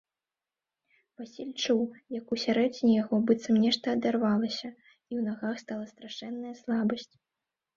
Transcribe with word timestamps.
Васіль 1.21 1.51
чуў, 1.65 1.83
як 2.19 2.25
усярэдзіне 2.35 2.93
яго 3.03 3.15
быццам 3.33 3.55
нешта 3.67 3.85
адарвалася 3.99 4.69
і 4.71 5.13
ў 5.19 5.21
нагах 5.29 5.55
стала 5.65 5.85
страшэнная 5.95 6.55
слабасць. 6.65 7.11